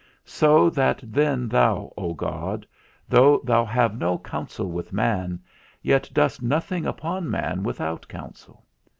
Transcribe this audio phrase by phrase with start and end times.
[0.25, 2.65] So that then thou, O God,
[3.07, 5.39] though thou have no counsel from man,
[5.83, 8.65] yet dost nothing upon man without counsel.